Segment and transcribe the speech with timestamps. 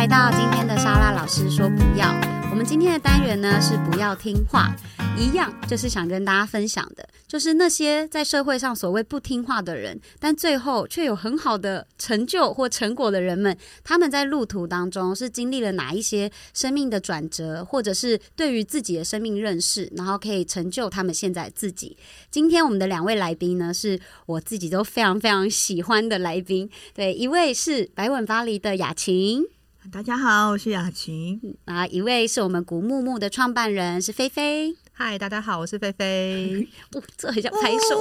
[0.00, 2.08] 来到今天的莎拉老师说不要。
[2.50, 4.74] 我们今天的单元呢是不要听话，
[5.14, 21.94] 一样就是想跟大家分享的，就是那些在社会上所谓不听话的人，但最后却有很好的成就或成果的人们，他们在路途当中是经历了哪一些生命的转折，或者是对于自己的生命认识，然后可以成就他们现在自己。
[22.30, 29.44] 今天我们的两位来宾呢，是我自己都非常非常喜欢的来宾，对，一位是白吻巴黎的雅琴。
[29.88, 31.40] 大家好，我是雅琴。
[31.64, 34.76] 啊，一位是我们古木木的创办人是菲菲。
[34.92, 36.68] 嗨，大家好，我是菲菲。
[36.92, 37.98] 哦，这很像拍手，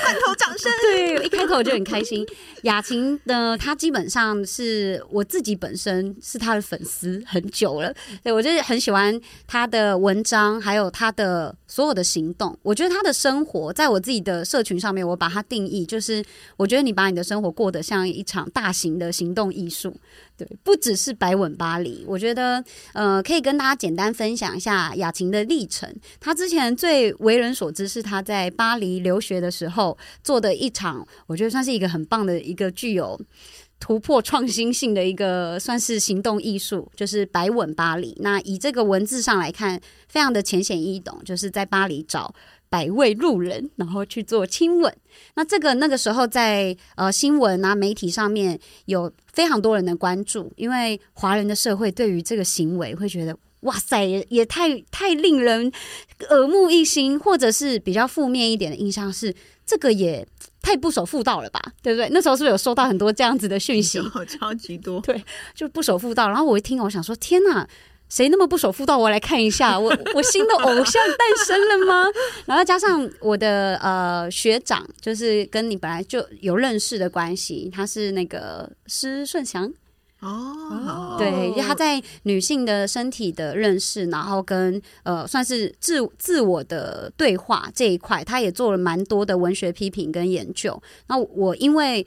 [0.00, 0.72] 罐头掌声。
[0.80, 2.26] 对，一开口我就很开心。
[2.62, 7.94] 雅琴呢，她基本上是我自己本身是她的粉丝很久了。
[8.22, 12.58] 对我就是很喜欢她的文章，还有她的所有的行动。
[12.62, 16.24] 我觉得她的生活，在我自己的社群上面，我把它定义就是，
[16.56, 19.94] 我觉得你把你的生活过得像一场大型的行动艺术。
[20.44, 25.94] 对，不只是白吻巴黎，我觉得呃，可以跟大家简单分享一下雅琴的历程。
[26.18, 33.20] 她之前最为人所知是她在巴黎留学的时候做的一场，我觉得算是一个很棒的一个具有
[33.78, 38.16] 突破创新性的一个算是行动艺术，就是白吻巴黎。
[38.20, 42.34] 那以这个文字上来看，非常的浅显易懂，就是在巴黎找。
[42.70, 44.96] 百位路人，然后去做亲吻。
[45.34, 55.70] 那这个那个时候在呃新闻啊媒体上面有非常多人的关注，因为华人的社会对于这个行为会觉得哇塞，也也太太令人
[56.30, 59.34] 耳目一新，或者是比较负面一点的印象是
[59.66, 60.24] 这个也
[60.62, 62.08] 太不守妇道了吧，对不对？
[62.12, 64.00] 那时候是不是有收到很多这样子的讯息？
[64.28, 65.22] 超级多，对，
[65.54, 66.28] 就不守妇道。
[66.28, 67.68] 然后我一听，我想说天哪！
[68.10, 68.98] 谁那么不守妇道？
[68.98, 72.04] 我来看一下，我 我新的偶像诞生了吗？
[72.44, 79.72] 然后加上我的呃学长，就是跟你本来就有认识的关系，他是那个施顺祥
[80.18, 90.82] 哦，对，他在女性的身体的认识，然后跟呃算是自自我的对话这一块，他也做了蛮多的文学批评跟研究。
[91.06, 92.04] 那我因为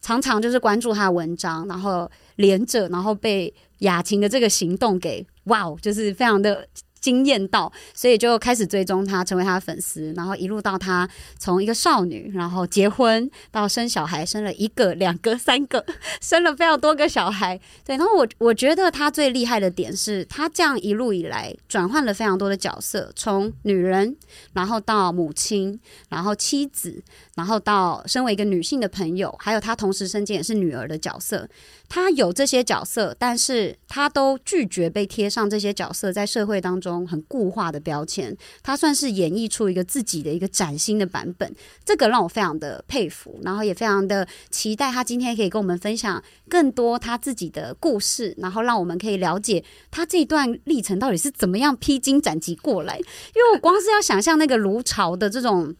[0.00, 5.26] 常常就是关注他的文章，然后连着，然后被雅琴的这个行动给。
[5.44, 6.66] 哇哦，就是非常的。
[7.02, 15.84] 惊艳到，所以就开始追踪他，成为他的粉丝，然后一路到他从一个少女，然后结婚到生小孩，生了一个、两个、三个，
[16.22, 17.60] 生了非常多个小孩。
[17.84, 24.16] 对，然后我我觉得他最厉害的点是他这样一路以来转换了非常多的角色，从女人，
[24.52, 25.76] 然后到母亲，
[26.08, 27.02] 然后妻子，
[27.34, 31.48] 然后到身为一个女性的朋友，还有他同时身兼也是女儿的角色。
[31.94, 37.06] 他有这些角色，但是他都拒绝被贴上这些角色在社会当中。
[37.06, 41.54] 很固化的标签，他算是演绎出一个自己的一个崭新的版本，
[41.84, 52.96] 这个让我非常的佩服，然后也非常的期待他今天可以跟我们分享更多他自己的故事，然后让我们可以了解他这段历程到底是怎么样披荆斩棘过来。
[52.96, 53.02] 因
[53.34, 55.74] 为我光是要想象那个如潮的这种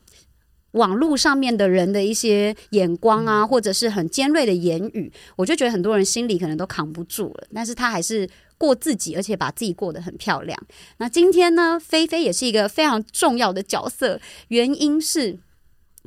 [0.72, 8.28] 网络上面的人的一些眼光啊，或者是很尖锐的言语，我就觉得很多人心里可能都扛不住了，但是他还是。
[8.58, 10.56] 过自己，而且把自己过得很漂亮。
[10.98, 14.20] 那今天呢，菲菲也是一个非常重要的角色。
[14.50, 15.36] 原因是，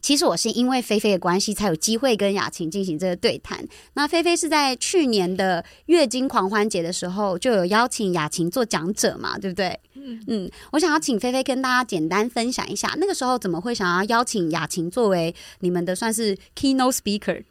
[0.06, 3.68] 其实我是因为菲菲的关系，才有机会跟雅琴进行这个对谈。
[3.96, 9.80] 那菲菲是在去年的月经狂欢节的时候，就有邀请雅琴做讲者嘛，对不对？
[9.96, 17.44] 嗯嗯，我想要请菲菲跟大家简单分享一下，那个时候怎么会想要邀请雅琴作为你们的算是 keynote speaker？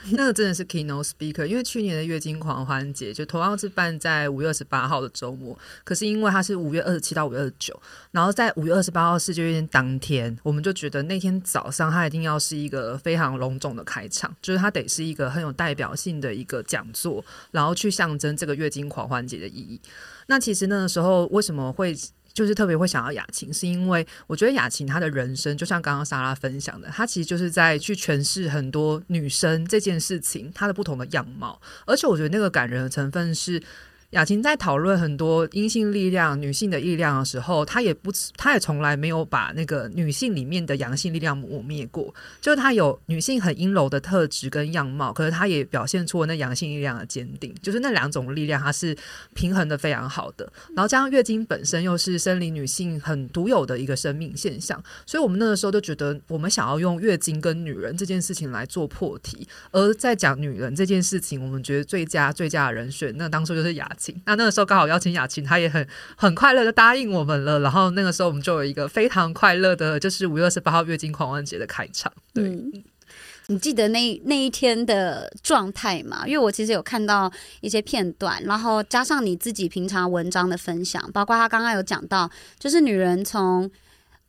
[0.12, 7.78] 那个真的是 keynote speaker，因为去年的月经狂欢节就同样是办在五月二十八号的周末，可是因为它是五月二十七到五月二十九，
[8.12, 19.80] 然后在五月二十八号世界月经当天，我们就觉得那天早上它一定要是一个非常隆重的开场，就是它得是一个很有代表性的一个讲座，然后去象征这个月经狂欢节的意义。
[20.26, 21.96] 那其实那个时候为什么会？
[22.38, 33.60] 就是特别会想要雅琴，是因为我觉得雅琴她的人生就像刚刚莎拉分享的，她其实就是在去诠释很多女生这件事情她的不同的样貌，而且我觉得那个感人的成分是。
[34.12, 42.14] 雅琴在讨论很多阴性力量、女性的力量的时候，她也不，她也从来没有把那个女性里面的阳性力量抹灭过。
[42.40, 47.54] 就是她有女性很阴柔的特质跟样貌，可是她也表现出了那阳性力量的坚定。
[47.60, 48.96] 就是那两种力量，它是
[49.34, 50.50] 平衡的非常好的。
[50.74, 59.46] 然后加上月经本身又是生理女性很独有的一个生命现象，所以我们那个时候就觉得，我们想要用月经跟女人这件事情来做破题。
[59.70, 63.86] 而在讲女人这件事情，我们觉得最佳最佳的人选，那当初就是雅。
[64.24, 65.86] 那那个时候刚好邀请雅琴，她也很
[66.16, 67.60] 很快乐的答应我们了。
[67.60, 72.12] 然后那个时候我们就有一个非常快乐的，就是五月二十八号月经狂欢节的开场。
[72.32, 72.44] 对，
[73.48, 76.26] 你记得那那一天的状态吗？
[76.26, 83.70] 因为我其实有看到一些片段，然后加上你自己平常文章的分享，包括他刚刚有讲到，就是女人从。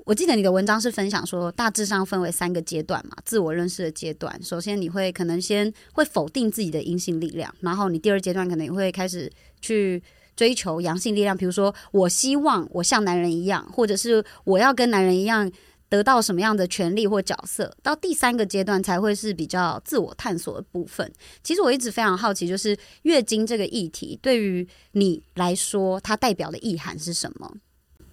[0.06, 4.42] 我记得你的文章是分享说，大致上分为三个阶段嘛，自我认识的阶段。
[4.42, 10.02] 首先，你会可能先会否定自己的阴性力量，然后你第二阶段可能也会开始去
[10.36, 15.52] 追求阳性力量，比如说我希望我像男人一样，或者是我要跟男人一样
[15.90, 17.76] 得到什么样的权利或角色。
[17.82, 21.12] 到第三个阶段才会是比较自我探索的部分。
[21.44, 27.54] 其实我一直非常好奇，就是月经这个议题对于你来说，它代表的意涵是什么？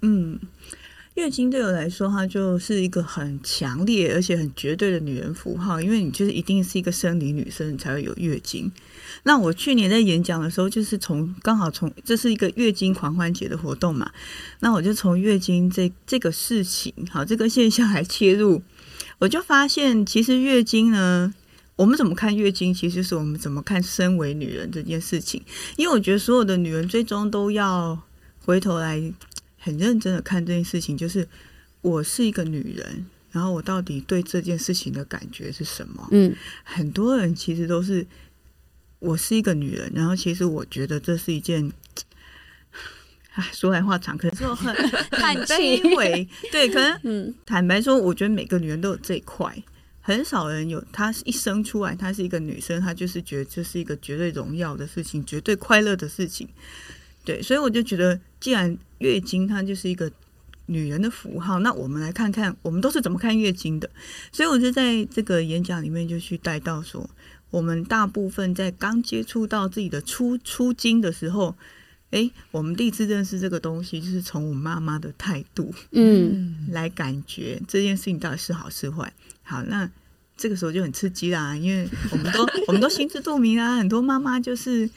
[0.02, 0.40] 嗯。
[1.16, 8.70] 月经对我来说，它就是一个很强烈而且很绝对的女人符号，因为你就是一定是一个生理女生你才会有月经。
[9.22, 14.12] 那我去年在演讲的时候，就是从刚好从这是一个月经狂欢节的活动嘛，
[14.60, 18.62] 那我就从月经这这个事情，好这个现象来切入，
[19.18, 21.32] 我就发现其实月经呢，
[21.76, 25.42] 我们怎么看月经，其实就是我们怎么看身为女人这件事情。
[25.76, 27.98] 因为我觉得所有的女人最终都要
[28.44, 29.00] 回头来。
[29.66, 31.26] 很认真的看这件事情，就是
[31.80, 36.06] 我是一个女人，然后我到底对这件事情的感觉是什么？
[36.12, 36.32] 嗯，
[36.62, 38.06] 很多人其实都是
[39.00, 41.72] 我是一个女人，然后其实我觉得这是一件，
[43.32, 46.28] 唉，说来话长，可是我 很很卑微。
[46.52, 49.52] 对，可能嗯，坦白说，我觉得每个女人都有这一块，
[50.00, 50.80] 很少人有。
[50.92, 56.48] 她一生出来，她是一个女生，她就是觉得这是一个绝对荣耀的事情，绝对快乐的事情。
[57.24, 60.08] 对，所以我就觉得，既然月经它就是一个
[60.66, 63.90] 女人的符号，那我们来看看我们都是怎么看月经的。
[64.30, 67.10] 所以我就在这个演讲里面就去带到说，
[67.50, 71.56] 我们大部分在刚接触到自己的初出经的时候，
[72.10, 79.12] 诶，我们第一次认识这个东西，就是从我妈妈的态度，嗯，来感觉这件事情到底是好是坏。
[79.42, 79.90] 好，那
[80.36, 84.88] 这个时候就很刺激啦，因为我们都 我们都心知肚明啊，很多妈妈就是。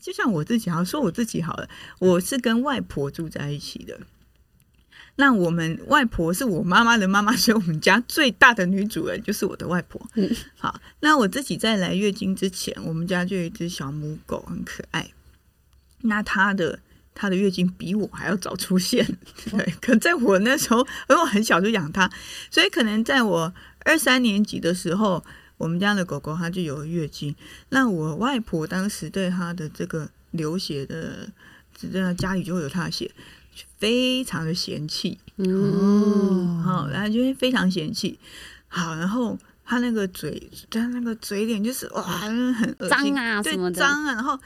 [0.00, 1.68] 就像我自己，好说我自己好了，
[1.98, 4.00] 我是跟外婆住在一起的。
[5.16, 10.00] 那我们外婆是我妈妈的妈妈， 所以我们家最大的女主人就是我的外婆。
[10.14, 15.10] 嗯，好，那我自己在来月经之前，我们家就有一只小母狗，很可爱。
[16.02, 16.78] 那它的
[17.14, 19.06] 它的月经比我还要早出现，
[19.50, 19.74] 对。
[19.82, 20.78] 可在我那时候，
[21.10, 22.10] 因为我很小就养它，
[22.50, 23.52] 所以可能在我
[23.84, 25.22] 二三年级的时候。
[25.60, 27.34] 我们家的狗狗它就有月经，
[27.68, 31.28] 那我外婆当时对它的这个流血的，
[31.92, 33.10] 在家里就会有它的血，
[33.76, 35.18] 非常的嫌弃。
[35.36, 38.18] 哦，好，然后就会非常嫌弃，
[38.68, 44.38] 好，然后它那个嘴，它那个嘴脸就是哇，很脏啊，对，脏啊，然后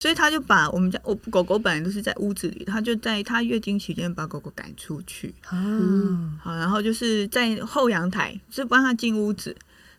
[0.00, 9.54] 所以他就把我们家我狗狗本来都是在屋子里，他就在他月经期间把狗狗赶出去，嗯，好，然后就是在后阳台，是帮他进屋子。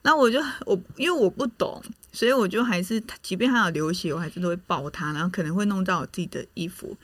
[0.06, 6.98] 那我就我因为我不懂，所以我就还是，即便他有流血，我还是都会抱他，然后可能会弄到我自己的衣服。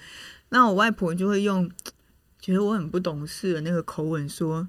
[0.49, 1.71] 那我外婆就会用
[2.41, 4.67] 觉得我很不懂事的那个口吻说：“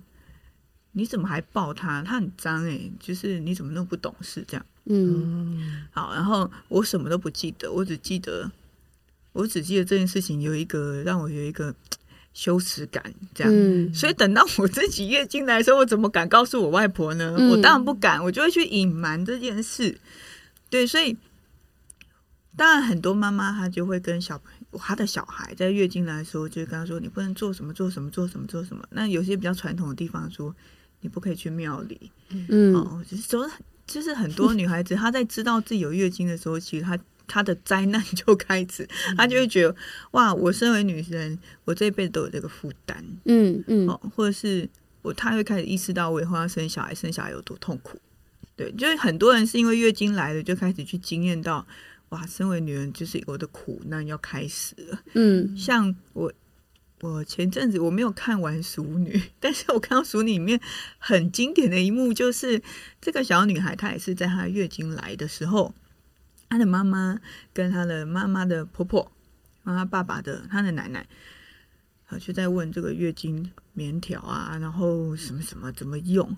[0.93, 2.03] 你怎么还抱他？
[2.03, 8.51] 他很脏诶，就是你怎么那么不懂事这样？”嗯，好，然后我什么都不记得，我只记得
[9.33, 11.75] 我只记得这件事情有一个让我有一个。
[12.33, 13.03] 羞耻感，
[13.35, 17.35] 这样，所以等到我自己月经来的时候，我怎么敢告诉我外婆呢？
[17.51, 19.99] 我当然不敢，我就会去隐瞒这件事。
[20.69, 21.17] 对，所以
[22.57, 30.55] 当然很多妈妈她就会跟小朋友，她的小孩在月经来的时候，就跟他说：“你不能做什么，做什么，做什么，做什么。”那有些比较传统的地方说
[31.03, 33.51] ：“你不可以去庙里。”嗯，哦，就是说，
[33.87, 36.99] 就是很多女孩子她在知道自己有月经的时候，其实她。
[37.31, 39.77] 他的灾难就开始，他就会觉得
[40.11, 44.69] 哇，我身为女人，我这一辈子都有这个负担，嗯嗯，哦，或者是
[45.03, 48.01] 我，他会开始意识到我以后要生小孩，生小孩有多痛苦，
[48.57, 51.65] 对，就是很多人是因为月经来了，就开始去经验到
[52.09, 56.33] 哇，身为女人就是我的苦难要开始了，嗯，像我，
[57.03, 60.61] 我前阵子我没有看完《熟女》， 但是我看到《熟女》里面
[60.99, 62.61] 很经典的一幕，就是
[63.01, 65.73] 这个小女孩她也是在她月经来的时候。
[66.51, 67.19] 他的妈妈
[67.55, 69.11] 跟他的妈妈的婆婆，
[69.63, 71.07] 然后他爸爸的他的奶奶，
[72.09, 76.37] 啊，就在问这个月经棉条啊，然后什么什么怎么用。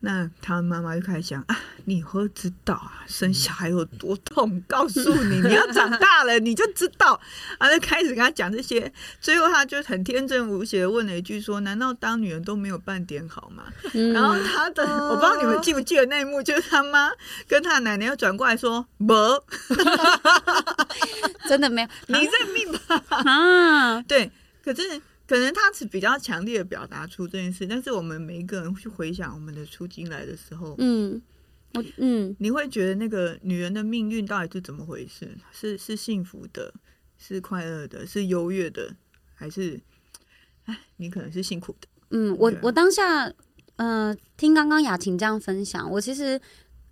[0.00, 7.20] 那他妈妈就开始想啊，你以后知道啊，生小孩有多痛，告诉你，你要长大了你就知道。
[7.58, 13.64] 啊，就开始跟他讲这些，最后他就很天真无邪的问了一句说：“难道当女人都没有半点好吗？”
[14.14, 17.10] 然后他的，我不知道你们记不记得那一幕，就是他妈
[17.48, 19.44] 跟他奶奶又转过来说：“没，
[21.48, 24.30] 真的没有， 你认命吧。”啊，对，
[24.64, 25.00] 可是。
[25.28, 31.20] 可能他是比较强烈的表达出这件事，但是我们每一个人去回想我们的出经来的时候，嗯，
[31.74, 35.36] 我嗯你会觉得那个女人的命运到底是怎么回事？
[35.52, 36.72] 是是幸福的，
[37.18, 38.96] 是快乐的，是优越的，
[39.34, 39.78] 还是
[40.64, 41.88] 哎，你可能是辛苦的？
[42.08, 43.30] 嗯，我我当下
[43.76, 46.40] 呃听刚刚雅婷这样分享，我其实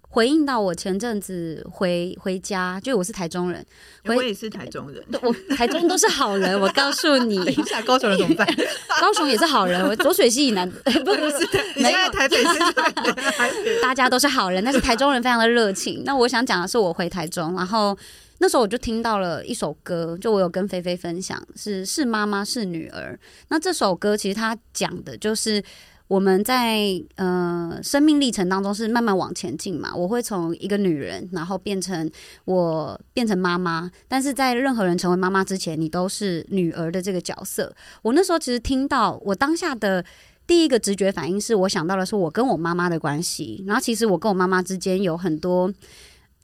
[0.08, 3.64] 回应到我前阵子回回家，就我是台中人，
[4.04, 8.46] 回我也是台中人，我台中都是好人， 我告诉你，等一下，高雄人怎么办？
[9.00, 16.02] 高雄也是好人，我浊水溪以南 不是不是你现在台北是大家都是好人，但是台中人非常的热情。
[16.06, 17.94] 那我想讲的是，我回台中，然后
[18.38, 23.18] 那时候我就听到了一首歌，就我有跟菲菲分享，是是妈妈是女儿。
[23.48, 25.62] 那这首歌其实它讲的就是。
[26.08, 32.10] 我们在呃生命历程当中是慢慢往前进嘛，我会从一个女人，然后变成
[32.44, 37.74] 我变成妈妈，但是在任何人成为妈妈之前，你都是女儿的这个角色。
[38.02, 40.04] 我那时候其实听到，我当下的
[40.46, 45.72] 第一个直觉反应是我想到了是我跟我妈妈的关系，然后其实我跟我妈妈之间有很多。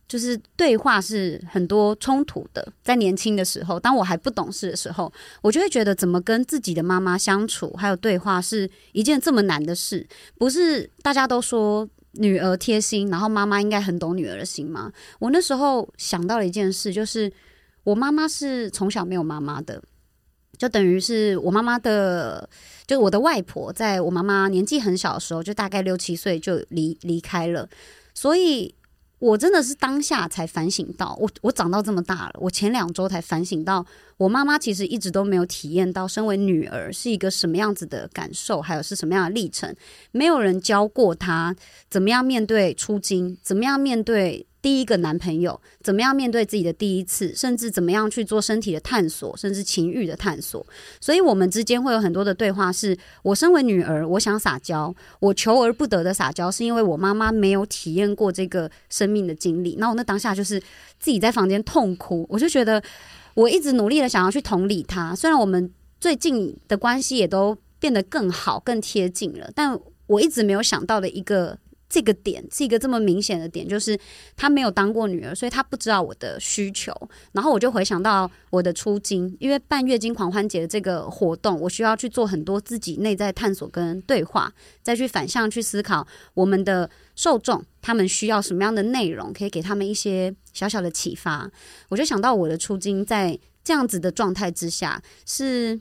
[0.09, 10.07] 就是对话是很多冲突的，在年轻的时候，当我还不懂事的时候，我就会觉得怎么跟自己的妈妈相处，还有对话是一件这么难的事。
[10.37, 14.93] 不是大家都说女儿贴心，然后妈妈应该很懂女儿的心吗？
[15.19, 17.33] 我那时候想到了一件事，就是
[17.85, 19.83] 我妈妈是从小没有妈妈的，
[20.59, 22.47] 就等于是我妈妈的，
[22.87, 27.67] 就是我的外婆，在我妈妈年纪很小的时候，就大概六七岁就离离开了，
[28.13, 28.75] 所以。
[29.23, 33.87] 我真的是当下才反省到，我我长到这么大了，我前两周才反省到，
[34.17, 39.73] 我妈妈其实一直都没有体验到身为女儿是一个什么样子的感受，还有是什么样的历程，
[40.11, 41.55] 没有人教过她
[41.89, 50.65] 怎么样面对出金，怎么样面对第一个男朋友，怎么样面对自己的第一次，甚至怎么样去做身体的探索，甚至情欲的探索。
[51.01, 52.97] 所以，我们之间会有很多的对话是。
[53.25, 59.75] 我身为女儿，我想撒娇，我求而不得的撒娇，是因为我妈妈没有体验过这个生命的经历。
[59.81, 60.61] 那我那当下就是
[61.01, 62.81] 自己在房间痛哭，我就觉得
[63.35, 65.13] 我一直努力的想要去同理她。
[65.13, 65.69] 虽然我们
[66.01, 69.77] 最近的关系也都变得更好、更贴近了，但
[70.07, 71.59] 我一直没有想到的一个。
[71.93, 73.99] 这个点是一个这么明显的点，就是
[74.35, 76.91] 她没有当过女儿，所以她不知道我的需求。
[77.33, 84.51] 然后我就回想到我的出经，因为办月经狂欢节的这个活动，我需要去做很多自己内在探索跟对话，
[84.83, 91.51] 再去反向去思考我们的受众他们需要什么样的内容，可以给他们一些小小的启发。
[91.91, 95.79] 我就想到我的出经在这样子的状态之下，是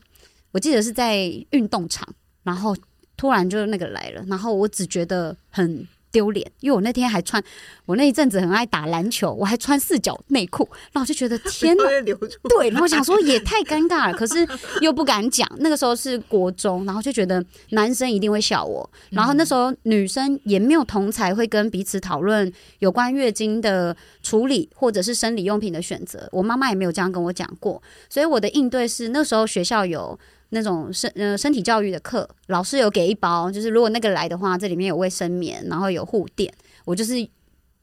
[0.52, 2.06] 我记得是在运动场，
[2.44, 2.76] 然后
[3.16, 5.88] 突然就那个来了，然后我只觉得很。
[6.12, 7.42] 丢脸，因为我那天还穿，
[7.86, 11.84] 我那一阵子很爱打篮球，我还穿四角内裤，然后就觉得天哪，
[12.50, 14.48] 对，然后想说也太尴尬了，可是
[14.82, 15.50] 又不敢讲。
[15.60, 30.20] 那个时候是国中，然后就觉得男生一定会笑我，然后那时候女生也没有同才会跟彼此讨论有关月经的处理或者是生理用品的选择，我妈妈也没有这样跟我讲过，所以我的应对是那时候学校有。
[30.52, 36.54] 那种身呃身体教育的课，老师有给一包，就是如果那个来的话，这里面有卫生棉，然后有护垫，
[36.86, 37.14] 我就是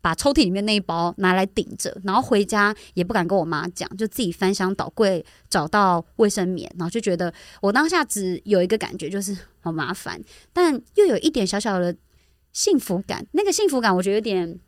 [0.01, 10.21] 把抽屉里面那一包拿来顶着，然后回家也不敢跟我妈讲，就自己翻箱倒柜找到卫生棉，然后就觉得我当下只有一个感觉就是好麻烦，
[10.53, 11.97] 但又有一点小小的
[12.53, 14.59] 幸福感，那个幸福感我觉得有点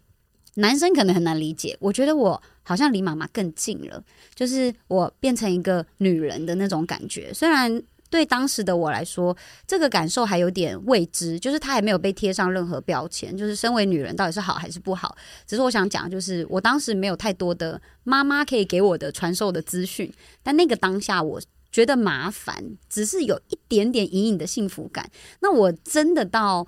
[0.54, 4.00] 男生可能很难理解，我觉得我好像离妈妈更近了，
[4.32, 7.82] 就是我变成一个女人的那种感觉，虽然。
[8.12, 9.36] 对当时的我来说，
[9.68, 15.16] 这个感受还有点未知，就是她还没有被贴上任何标签，就是身为女人到底是好还是不好。
[15.46, 20.12] 只是我想讲，就是我当时没有太多的妈妈可以给我的传授的资讯，
[20.42, 25.08] 但那个当下我觉得麻烦，只是有一点点隐隐的幸福感。
[25.38, 26.66] 那我真的到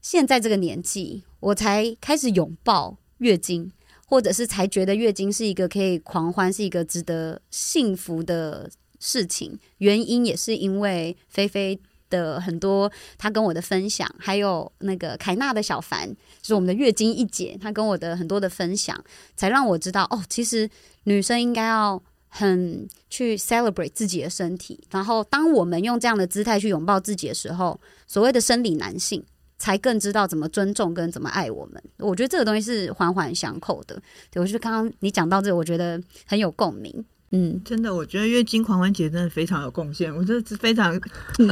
[0.00, 3.72] 现在这个年纪，我才开始拥抱月经，
[4.06, 8.70] 或者是才觉得月经是一个可以狂欢，是一个值得幸福的。
[8.98, 16.08] 事情原因也是因为菲菲的很多，她跟我的分享，还有那个凯纳的小凡，
[16.40, 18.98] 就是我们的月经一姐，她跟我的很多的分享，
[19.36, 20.68] 才让我知道哦，其实
[21.04, 29.22] 女生应该要很去 celebrate 自己的身体，然后当我们用这样的姿态去拥抱自己的时候，所谓的生理男性
[29.58, 31.82] 才更知道怎么尊重跟怎么爱我们。
[31.98, 34.00] 我觉得这个东西是环环相扣的。
[34.30, 37.04] 对我觉得刚刚你讲到这个，我觉得很有共鸣。
[37.32, 40.98] 嗯，真的，我觉得月经狂欢节真的非常有贡献，我真的是非常
[41.36, 41.48] 真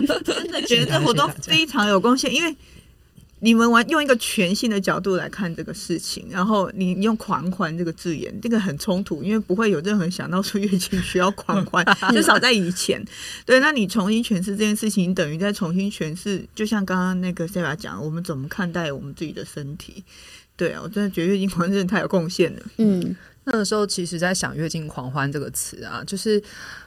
[0.48, 2.56] 的觉得这活动非常有贡献，因为
[3.44, 13.04] 你们玩用一个全新的角度来看这个事情，然后你用狂欢这个字眼，这个很冲突，因为不会有任何人想到说月经需要狂欢， 至少在以前。
[13.44, 20.02] 对，那你重新诠释这件事情，等于在重新诠释，就像刚刚那个 Sarah 讲，我们怎么看待我们自己的身体。
[20.56, 22.62] 对啊，我真的觉得月经狂欢真的太有贡献了。
[22.78, 26.42] 嗯，那个时候其实，在想“月经狂欢”这个词啊，就是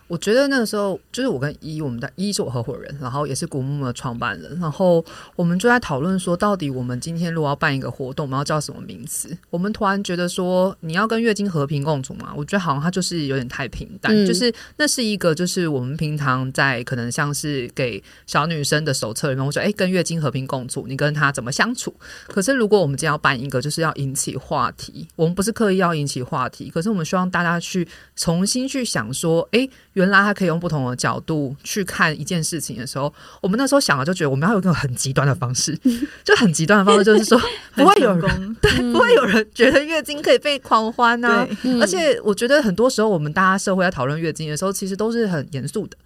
[0.08, 5.04] 我觉得那个时候，就是我跟一，我们的一是我合伙人，然后也是古木木的创办人，然后
[5.36, 9.38] 我们就在讨论说，到底我们今天如果要办一个活动，我们要叫什么名字？
[9.50, 12.34] 我们突然觉得说，你要跟月经和平共处嘛？
[12.36, 21.94] 我觉得好像它就是有点太平淡，嗯就是那是一个，就是我们平常在可能像是给小女生的手册里面，我说，哎，跟月经和平共处，你跟她怎么相处？
[22.28, 33.12] 可是如果我们今天要办一个，就是要引起话题，我们不是刻意要引起话题，可是我们希望大家去重新去想说，诶，原来他可以用不同的角度去看一件事情的时候，
[33.42, 35.76] 我们那时候想了就觉得我们要有一个很极端的方式，
[36.24, 37.42] 就很极端的方式，就是说
[37.74, 41.48] 不会有人人对，不会有人觉得月经可以被狂欢啊。
[41.64, 45.98] 嗯而且我觉得很多时候我们大家社会在讨论月经的时候，其实都是很严肃的。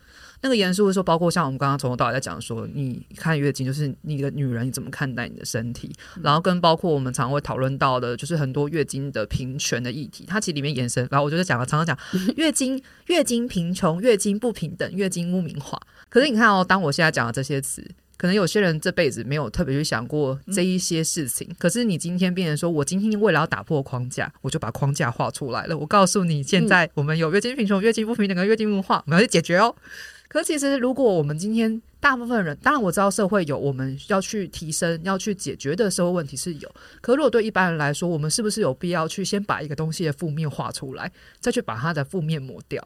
[0.42, 5.94] 那个严肃的时候，包括像我们刚刚从头到尾在讲说，你看月经就是你的女人，你怎么看待你的身体？
[6.22, 11.98] 然后跟包括我们常会讨论到的，就是很多月经的平权的议题，它其实里面延伸，然后我就讲了，常常讲
[12.36, 15.80] 月经、月经贫穷、月经不平等、月经污名化。
[16.10, 17.86] 可是你看哦，当我现在讲的这些词，
[18.18, 25.78] 可能有些人这辈子没有特别去想过这一些事情，可是你今天变成说，我今天为了要打破框架，我就把框架画出来了。
[25.78, 29.76] 我告诉你，现在我们有月经贫穷、月经不平等跟月经文化，我们要去解决哦。
[30.32, 41.12] 可其实，如果我们今天大部分人，当然我知道社会有我们要去提升、要去解决的社会问题是有，可如果对一般人来说，我们是不是有必要去先把一个东西的负面画出来，
[41.42, 42.82] 再去把它的负面抹掉？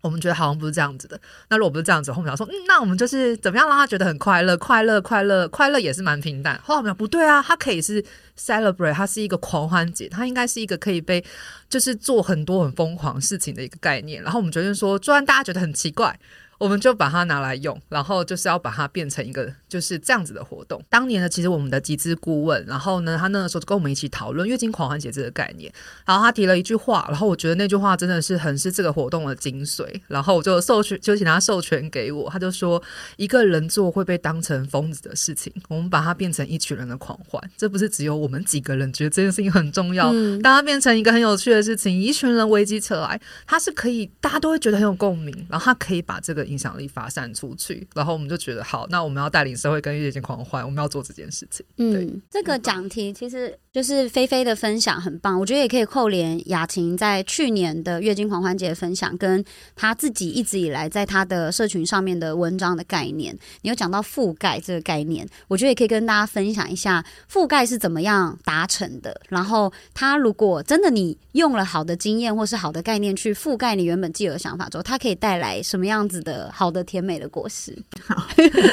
[0.00, 1.20] 我们觉得好像不是这样子的。
[1.48, 6.60] 那如果不是这样子，后面想说，嗯，那我们就是怎么样让他觉得很快乐，快乐，快乐，快乐也是蛮平淡。
[6.64, 8.04] 后来我们不对啊，它可以是
[8.36, 11.24] celebrate，它是一个狂欢节，它应该是一个可以被
[11.68, 14.20] 就是做很多很疯狂事情的一个概念。
[14.20, 16.18] 然后我们决定说，虽然大家觉得很奇怪。
[16.62, 20.80] 我们就把它拿来用，然后就是要把它变成一个就是这样子的活动。
[20.88, 25.72] 当年呢，其实我们的集资顾问，然后呢，他那个时候就跟我们一起讨论月经狂欢节这个概念，
[26.06, 32.80] 然后他提了一句话，然后我觉得那句话真的是很是这个活动的精髓，然后我就授权，就请他授权给我，他就说
[33.16, 51.64] 一个人做会被当成疯子的事情，我们把它变成一群人的狂欢，这不是只有我们几个人觉得这件事情很重要，嗯当它变成一个很有趣的事情，一群人围集起来，它是可以大家都会觉得很有共鸣，然后他可以把这个影响力发散出去，然后我们就觉得好，那我们要带领社会跟月经狂欢，我们要做这件事情。
[51.76, 59.42] 对嗯，这个讲题其实就是菲菲的分享很棒，我觉得也可以扣连雅琴在去年的月经狂欢节分享，跟
[59.74, 63.34] 她自己一直以来在她的社群上面的文章的概念。
[63.62, 69.18] 你有讲到覆盖这个概念，我觉得也可以跟大家分享一下覆盖是怎么样达成的。
[69.30, 77.74] 然后，它如果真的你用了好的经验或是好的概念去覆盖你原本既有的想法之后，它可以带来什么样子的好的甜美的果实？
[78.06, 78.22] 好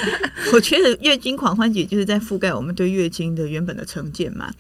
[0.52, 4.54] 我觉得月经狂欢节就是在覆盖我们对月经的原本的成见嘛。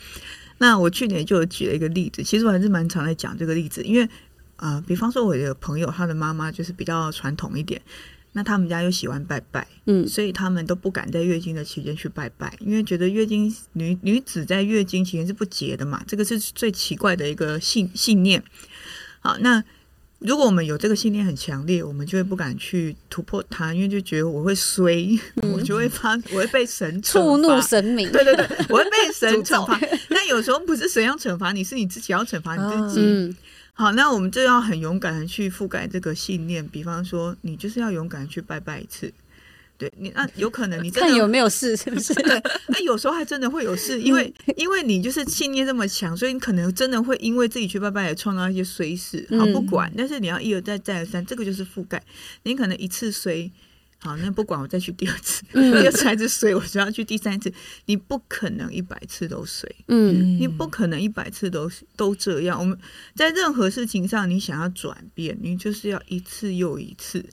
[0.59, 4.03] 那我去年就有举了一个例子，其实我还是蛮常在讲这个例子，因为
[4.57, 7.81] 啊、呃比方说我的朋友，他的妈妈就是比较传统一点，
[8.33, 18.43] 那他们家又喜欢拜拜，嗯所以他们都不敢在月经的期间去拜拜，因为觉得月经女女子在月经期间是不洁的嘛，这个是最奇怪的一个信信念。
[19.21, 19.63] 好，那
[20.19, 25.38] 如果我们有这个信念很强烈，我们就会不敢去突破它，因为就觉得我会衰，我
[25.69, 28.09] 就会发， 我会被神触怒神明。
[28.11, 29.79] 对对对，我会被神 惩罚。
[30.09, 33.01] 那有时候不是神要惩罚你，是你自己要惩罚你自己。
[33.01, 33.35] 嗯
[33.73, 36.67] 好，那我们就要很勇敢的去覆盖这个信念。
[36.67, 39.13] 比方说，你就是要勇敢地去拜拜一次。
[39.77, 42.13] 对你，那有可能你真的看有没有事，是不是？
[42.15, 49.25] 对，那有时候还真的会有事，因为因为你就是信念这么强，所以你可能真的会因为自己去拜拜而创造一些衰事。
[49.29, 52.03] 好，嗯不管，但是你要一而再再而三，这个就是覆盖。
[52.43, 53.49] 你可能一次衰，
[54.01, 57.51] 好，那不管我再去第二次， 嗯 第二次还是水，我就要去第三次。
[57.85, 59.69] 你不可能一百次都水。
[59.89, 62.57] 嗯你不可能一百次都都这样。
[62.57, 62.77] 我们
[63.13, 67.23] 在任何事情上，你想要转变，你就是要一次又一次。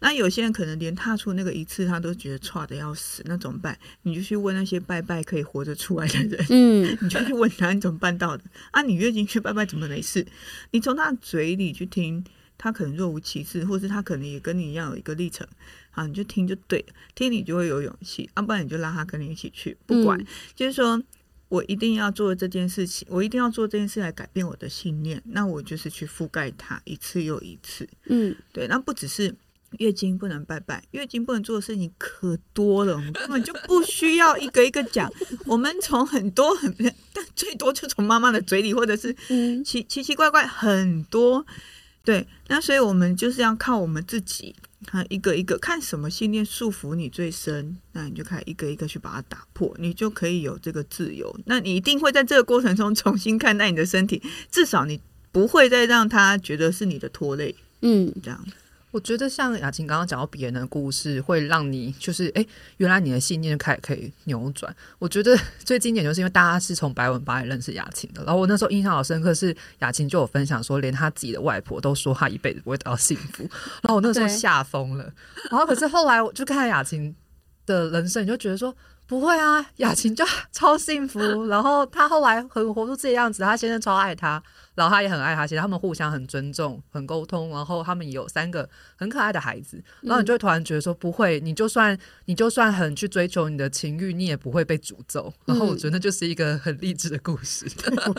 [0.00, 3.78] 那有些人可能连踏出那个一次，他都觉得差的要死，那怎么办？
[4.02, 8.82] 你就去问那些拜拜可以活着出来的人，嗯 你就去问他你怎么办到的啊？
[8.82, 10.26] 你月经去拜拜怎么没事？
[10.72, 12.22] 你从他嘴里去听，
[12.62, 15.46] 他可能若无其事，或是他可能也跟你一样有一个历程。
[15.92, 21.02] 啊，你就听就对了，听你就会有勇气，要、不然你就让他跟你一起去，不管，嗯就是说
[21.48, 27.88] 我一定要做这件事情，我一定要做这件事来改变我的信念，那我就是去覆盖它一次又一次。
[28.06, 29.34] 嗯对，那不只是
[29.78, 35.12] 月经不能拜拜，月经不能做的事情可多了，我们根本就不需要一个一个讲。
[35.44, 36.72] 我们从很多很，
[37.12, 41.44] 但最多就从妈妈的嘴里，或者是嗯奇奇奇怪怪很多。
[42.02, 44.54] 对，那所以我们就是要靠我们自己，
[44.86, 51.34] 看一个一个看什么信念束缚你最深，那你就开始一个一个去把它打破，你就可以有这个自由。
[51.44, 58.44] 那你一定会在这个过程中 重新看待你的身体，至少你不会再让他觉得是你的拖累，嗯这样。
[58.90, 62.48] 我觉得像雅琴刚刚讲到别人的故事，会让你就是哎，诶
[62.78, 64.74] 原来你的信念开始可以扭转。
[64.98, 73.42] 我觉得 最经典就是因为大家是从白文吧认识雅琴的，然后我那时候印象好深刻是雅琴就有分享说，连她自己的外婆都说她一辈子不会得到幸福，
[73.82, 75.04] 然后我那时候吓疯了。
[75.50, 77.14] 然后可是后来我就看雅琴
[77.66, 78.74] 的人生，你就觉得说。
[79.06, 81.18] 不会啊，雅琴就 超幸福。
[81.46, 84.40] 然后她后来很活出自己的样子，她先生超爱她，
[84.80, 88.66] 然后他也很爱他，其实他们互相很尊重、很沟通，然后他们也有三个
[88.96, 89.78] 很可爱的孩子。
[90.00, 95.30] 然后你就会突然觉得说，不会，你就算你就算很去追求你的情欲，你也不会被诅咒。
[95.44, 97.66] 然后我觉得那就是一个很励志的故事。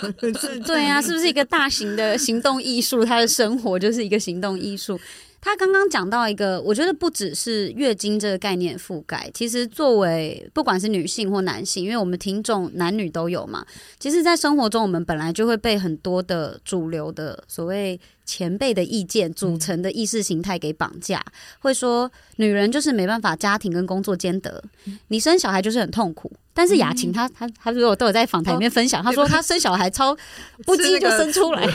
[0.68, 3.04] 对啊、是不是一个大型的行动艺术？
[3.04, 5.00] 他的生活就是一个行动艺术。
[5.42, 13.66] 他刚刚讲到一个，我觉得不只是月经这个概念覆盖，其实作为不管是女性或男性，因为我们听众男女都有嘛，
[14.00, 21.26] 其实，在生活中我们本来就会被很多的主流的所谓前辈的意见组成的意识形态给绑架，
[21.60, 24.64] 会说女人就是没办法家庭跟工作兼得，
[25.08, 26.32] 你生小孩就是很痛苦。
[26.54, 30.14] 但是雅琴她她她如果都有在访谈里面分享，她说她生小孩超
[30.66, 31.66] 不羁就生出来，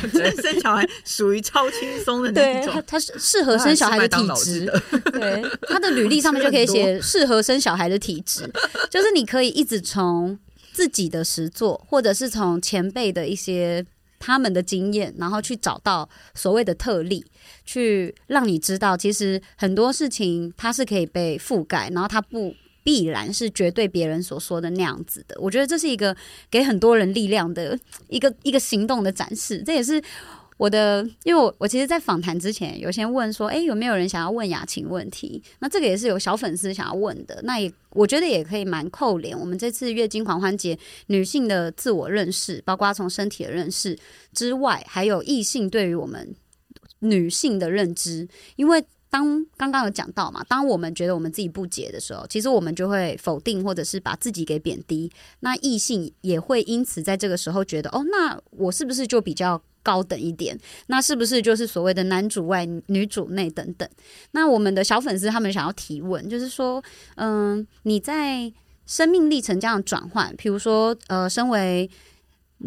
[0.42, 2.82] 生小孩属于超轻松的那对，种她。
[2.82, 4.66] 她是适合生小孩的体质，
[5.12, 8.50] 对，她的履历上面就可以写适合生小孩的体质，
[8.90, 10.38] 就是你可以一直从
[10.72, 13.84] 自己的实作，或者是从前辈的一些
[14.18, 17.24] 他们的经验，然后去找到所谓的特例，
[17.64, 22.54] 去让你知道，其实很多事情它是可以被覆盖，然后它不。
[22.87, 26.16] 必然是绝对别人所说的那样子的，我觉得这是一个
[26.49, 30.01] 给很多人力量的一个一个行动的展示，这也是
[30.57, 35.42] 我的，因为我我其实，在访谈之前有先问说，诶，有没有人想要问雅琴问题？
[35.59, 43.99] 那这个也是有小粉丝想要问的，那也我觉得也可以蛮扣连我们这次月经狂欢节女性的自我认识，包括从身体的认识
[44.33, 46.37] 之外，还有异性对于我们
[47.01, 48.85] 女性的认知，因为。
[49.16, 55.11] 当刚刚有讲到嘛，当我们觉得我们自己不解的时候，其实我们就会否定或者是把自己给贬低。
[55.40, 60.59] 那异性也会因此在这个时候觉得，哦，那我是不是就比较高等一点？
[60.88, 63.88] 那是不是就是所谓的男主外女主内等等？
[64.33, 68.52] 那我们的小粉丝他们想要提问，就是说，嗯，你在
[68.85, 71.88] 生命历程这样转换，比如说，呃，身为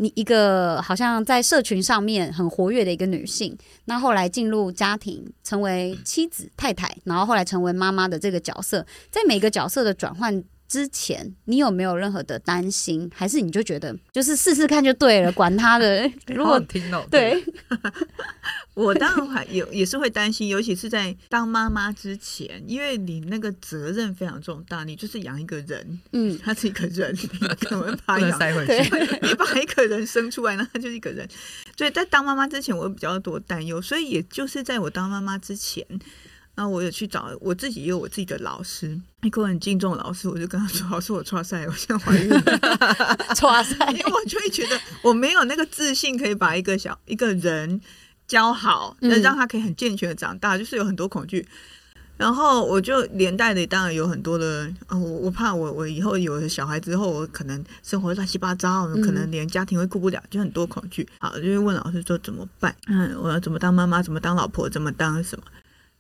[0.01, 13.09] 你一个好像在社群上面很活跃的一个女性，那后来进入家庭，成为妻子、太太，然后后来成为妈妈的这个角色，在每个角色的转换之前，你有没有任何的担心？
[13.13, 16.09] 还是你就觉得就是试试看就对了，管他的？
[16.27, 17.43] 如好果好听哦，对，
[18.75, 28.73] 我当然还有也是会担心，尤其是在当妈妈之前，因为你那个责任非常重大，你就是养一个人，嗯，他是一个人， 你可能把不他养塞回去。
[29.23, 31.27] 你把一个人生出来，那他就是一个人。
[31.75, 35.83] 所以在当妈妈之前，我比较多担忧，所以也就是在我当妈妈之前，
[36.59, 42.43] 那我有去找我自己，也有我自己的老师，一个我很敬重的老师，我就跟他说：“老师，我错赛，我现在怀孕了。”
[43.43, 47.79] 哇塞因，为我就会觉得我没有那个自信，可以把一个小一个人
[48.27, 51.47] 教好，嗯那让他可以很健全的长大，就是有很多恐惧。
[52.17, 61.07] 然后我就连带的当然有很多的，哦、我我怕我我以后有了小孩之后，我可能生活乱七八糟，可能连家庭会顾不了，就很多恐惧。
[61.19, 62.75] 好，就会问老师说怎么办？
[62.87, 64.03] 嗯，我要怎么当妈妈？
[64.03, 64.69] 怎么当老婆？
[64.69, 65.45] 怎么当什么？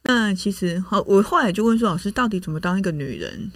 [0.03, 3.51] 那其实好，我后来就问说，老师到底怎么当一个女人？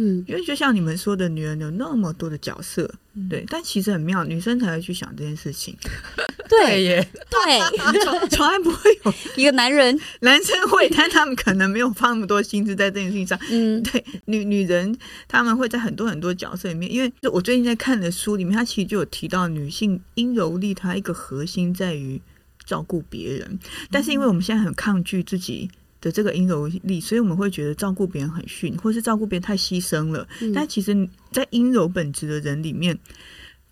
[0.00, 2.88] 嗯，因为就像你们说的，女人有那么多的角色，
[3.28, 5.76] 对，但其实很妙，女生才会去想这件事情，
[6.48, 13.36] 对耶，对， 从从来不会有 一个男人，男生会，但他们可能没有放那么多心思在这件事情上。
[13.50, 22.22] 嗯对，女女人他们会在很多很多角色里面，因为我最近在看的书里面，它其实就有提到女性阴柔力，它一个核心在于
[22.64, 23.58] 照顾别人，
[23.90, 25.68] 但是因为我们现在很抗拒自己。
[26.00, 30.26] 的这个阴柔力，所以我们会觉得照顾别人很逊，或是照顾别人太牺牲了。
[30.40, 32.98] 嗯但其实，在阴柔本质的人里面，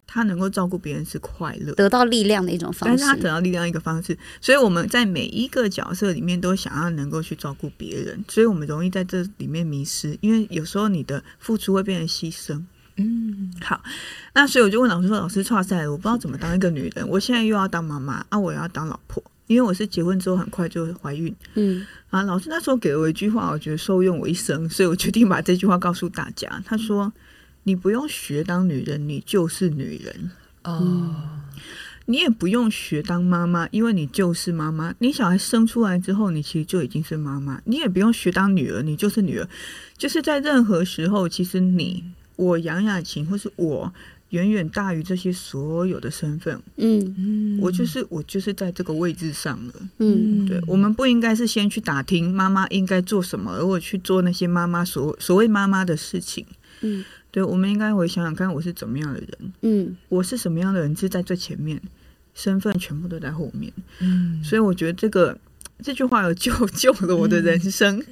[0.06, 3.22] 他能够照顾别人是快乐，得到力量的一种方式但是他。
[3.22, 12.62] 得到力量一个方式，所以我们在每一个角色里面都想要能够去照顾别人，所以我们容易在这里面迷失，因为有时候你的付出会变成牺牲。
[12.98, 13.82] 嗯，好，
[14.34, 22.22] 那所以我就问老师说：“老师，错赛了，我不知道怎么当一个女人，我现在又要当妈妈啊，我也要当老婆，因为我是结婚之后很快就怀孕嗯啊。
[22.22, 26.62] 老师那时候给了我一句话，我觉得受用我一生，所以我决定把这句话告诉大家。
[26.64, 27.12] 他说
[27.64, 30.30] ：“你不用学当女人，你就是女人。”
[30.64, 31.14] 哦，
[32.06, 34.92] 你也不用学当妈妈，因为你就是妈妈。
[34.98, 37.60] 你小孩生出来之后，你其实就已经是妈妈。
[37.64, 39.48] 你也不用学当女儿，你就是女儿。
[39.96, 42.04] 就是在任何时候，其实你、
[42.34, 43.92] 我杨雅琴，或是我，
[44.30, 46.60] 远远大于这些所有的身份。
[46.76, 49.74] 嗯嗯我就是我，就是在这个位置上了。
[49.98, 56.44] 嗯对，我们不应该是先去打听妈妈应该做什么，而我去做那些妈妈所所谓妈妈的事情。
[56.82, 59.52] 嗯对，我们应该回想想看，我是怎么样的人。
[59.62, 61.80] 嗯我是什么样的人是在最前面，
[62.34, 65.38] 身份全部都在后面，嗯所以我觉得这个
[65.82, 68.02] 这句话有救 救了我的人生。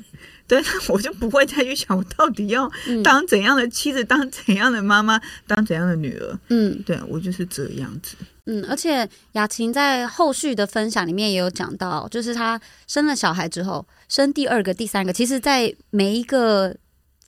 [0.46, 6.38] 对，那我就不会再去想我到底要嗯当怎样的妻子，当怎样的妈妈，当怎样的女儿。
[6.50, 8.14] 嗯对我就是这样子。
[8.44, 16.76] 嗯，而且雅琴在后续的分享里面也有讲到，就是她生了小孩之后，生第二个、第三个，其实，在每一个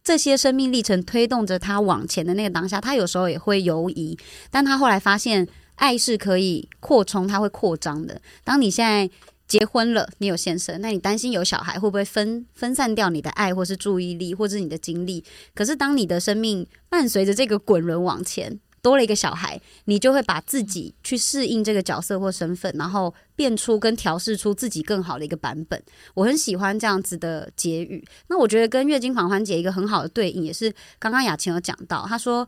[0.04, 4.18] 这些生命历程推动着她往前的那个当下，她有时候也会犹疑，
[4.50, 8.20] 但她后来发现，爱是可以扩充，它会扩张的。
[8.44, 9.08] 当你现在
[9.46, 15.24] 结婚了，你有先生，那你担心有小孩会不会分分散掉你的爱，或是注意力，或是你的精力？
[15.54, 25.80] 可是当你的生命伴随着这个滚轮往前，多了一个小孩，你就会把自己去适应这个角色或身份，然后变出跟调试出自己更好的一个版本。
[26.14, 28.04] 我很喜欢这样子的结语。
[28.28, 32.46] 那我觉得跟月经狂欢节一个很好的对应，也是刚刚雅琴有讲到，她说。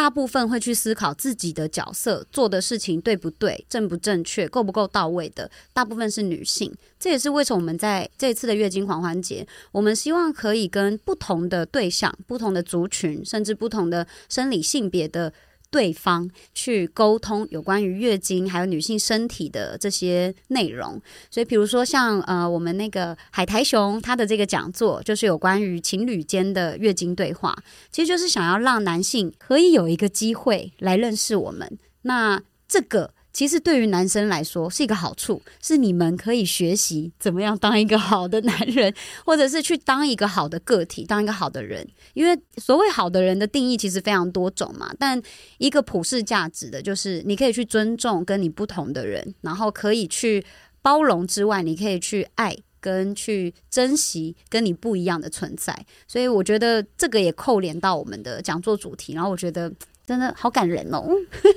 [0.00, 6.74] 大部分会去思考自己的角色做的事情对不对、正不正确、够不够到位的，大部分是女性。
[6.98, 15.30] 这也是为什么我们在这次的月经狂欢节，我们希望可以跟不同的对象、不同的族群，甚至不同的生理性别的
[15.70, 21.00] 对方去沟通有关于月经还有女性身体的这些内容。
[21.30, 27.56] 所以，比如说像呃，我们那个海苔熊他的这个讲座，就是有关于情侣间的月经对话，
[27.90, 31.78] 其实就是想要让男性可以有一个机会来认识我们。
[32.02, 33.14] 那这个。
[33.32, 38.92] 其实对于男生来说是一个好处，是你们可以学习怎么样当一个好的男人，
[39.24, 41.86] 或者是去当一个好的个体，当一个好的人。
[42.14, 45.20] 因为所谓好的人的定义其实非常多种嘛，但
[45.58, 50.44] 一个普世价值的就是你可以去尊重跟你不同的人，然后可以去
[50.82, 55.86] 包容之外，你可以去爱跟去珍惜跟你不一样的存在。
[56.08, 59.72] 所以我觉得这个也扣连到我们的讲座主题，然后我觉得
[60.06, 61.06] 真的好感人哦。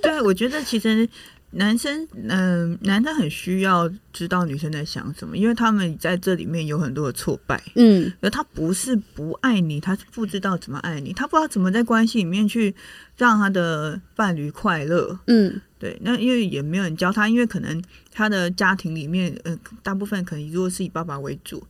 [0.01, 1.07] 对，我觉得其实
[1.53, 7.61] 男生，嗯、男生很需要知道女生在想什么，因为他们在这里面有很多的挫败。
[7.75, 12.73] 嗯而他不是不爱你，他是不知道怎么爱你，他不知道怎么在关系里面去
[13.17, 15.19] 让他的伴侣快乐。
[15.27, 21.61] 嗯对，那因为也没有人教他，因为可能他的家庭里面，呃，大部分可能如果是以爸爸为主，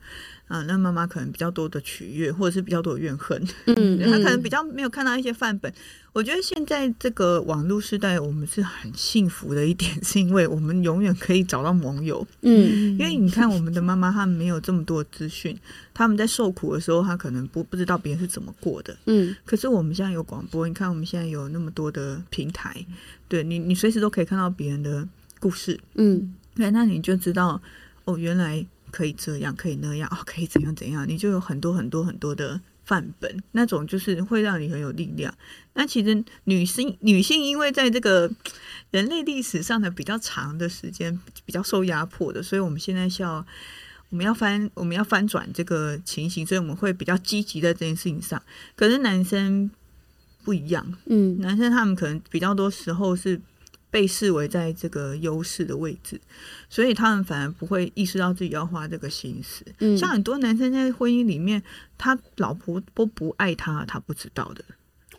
[0.48, 5.74] 啊、那妈妈可能比较多的取悦，或者是比较多的怨恨， 嗯，她可能比较没有看到一些范本。
[6.12, 12.26] 我觉得现在这个网络时代，我们是很幸福的一点， 是因为我们永远可以找到盟友。
[12.42, 15.58] 嗯因为你看，我们的妈妈她们没有这么多资讯，
[15.92, 18.96] 他们在受苦的时候，她可能不不知道别人是怎么过的。
[19.08, 22.86] 嗯可是我们现在有广播，你看我们现在有那么多的平台，
[23.28, 25.08] 对你，你随时都可以看到别人的
[25.40, 27.60] 故事，嗯对，那你就知道
[28.06, 35.34] 哦，原来可以这样，可以那样，哦，可以怎样怎样，你就有很多很多很多的范本，那种就是会让你很有力量。
[35.74, 38.32] 那其实女性女性因为在这个
[38.92, 43.44] 人类历史上的比较长的时间比较受压迫的，所以我们现在是要
[44.10, 48.40] 我们要翻我们要翻转这个情形，所以我们会比较积极在这件事情上。
[48.76, 49.72] 可是男生
[50.44, 53.42] 不一样，嗯男生他们可能比较多时候是
[53.94, 56.20] 被视为在这个优势的位置，
[56.68, 59.64] 所以他们反而不会意识到自己要花这个心思。
[59.78, 61.62] 嗯，像很多男生在婚姻里面，
[61.96, 64.66] 他老婆都不爱他，他不知道的。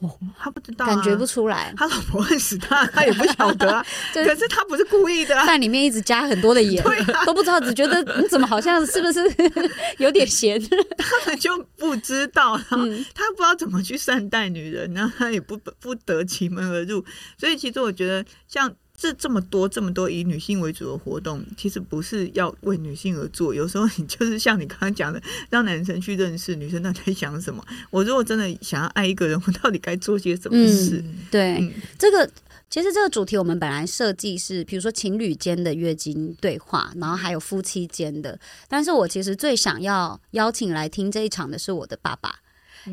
[0.01, 3.85] 哦他不知道、啊，感觉不出来，他老婆恨死他，他也不晓得啊。
[4.15, 6.83] 就可是他不是故意的、啊，饭里面一直加很多的盐，
[7.25, 9.21] 都不知道，只觉得你怎么好像是不是
[9.99, 10.61] 有点咸？
[10.99, 17.05] 他们就不知道，然后嗯他不知道怎么去善待女人，然后他也不不得其门而入。
[17.39, 23.55] 所以其实我觉得，像这这么多这么多以女性为主的活动，其实不是要为女性而做。
[23.55, 27.65] 有时候你就是像你刚刚讲的，让男生去认识女生到底在想什么。
[27.91, 31.05] 我如果真的想要爱一个人，我到底该做些什么事？
[31.31, 32.31] 对，嗯这个
[32.71, 38.39] 其实这个主题我们本来设计是，比如说情侣间的月经对话，然后还有夫妻间的。
[38.69, 42.37] 但是我其实最想要邀请来听这一场的是我的爸爸。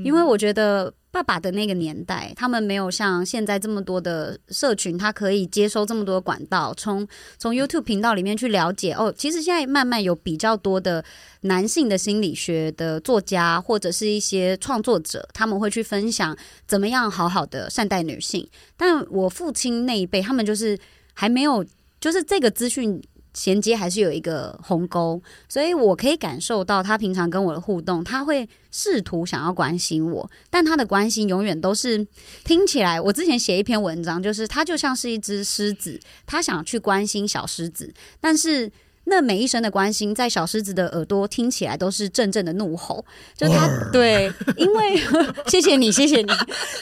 [0.05, 7.05] 因为我觉得爸爸的那个年代，他们没有像现在这么多的社群，他可以接收这么多管道，从
[7.37, 8.93] 从 YouTube 频道里面去了解。
[8.93, 11.03] 哦，其实现在慢慢有比较多的
[11.41, 18.47] 男性的心理学的作家或者是一些创作者，他们会去分享怎么样好好的善待女性。
[18.77, 20.79] 但我父亲那一辈，他们就是
[21.13, 21.65] 还没有，
[21.99, 23.01] 就是这个资讯。
[23.33, 32.05] 衔接还是有一个鸿沟，所以我可以感受到他平常跟我的互动，他会试图想要关心我，但他的关心永远都是
[32.43, 32.99] 听起来。
[32.99, 38.69] 我之前写一篇文章，就是他就像是一只狮子，他想去关心小狮子，但是
[39.05, 43.05] 那每一声的关心，在小狮子的耳朵听起来都是阵阵的怒吼。
[43.37, 44.97] 就他对，因为
[45.47, 46.31] 谢谢你，谢谢你，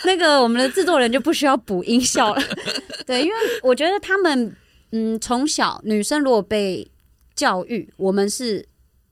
[0.03, 2.41] 那个我们的制作人就不需要补音效了。
[3.05, 4.55] 对，因为我觉得他们。
[4.91, 6.89] 嗯，从小女生如果被
[7.36, 8.65] 教育，我们是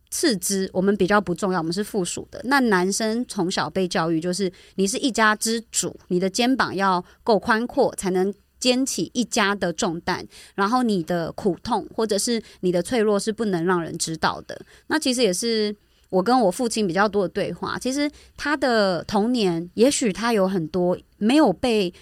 [0.10, 2.42] 次之，我们比较不重要，我们是附属的。
[2.46, 10.26] 那男生从小被教育，就是你是一家之主，你的肩膀要够宽阔，才能肩起一家的重担。
[10.56, 14.60] 然后你的苦痛或者是你的脆弱是不能让人知道的。
[14.88, 15.76] 那其实也是
[16.10, 17.78] 我跟我父亲比较多的对话。
[17.78, 21.94] 其实他的童年，也许他有很多没有被。